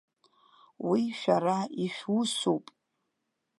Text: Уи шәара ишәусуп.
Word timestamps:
Уи 0.89 1.01
шәара 1.19 1.57
ишәусуп. 1.83 2.65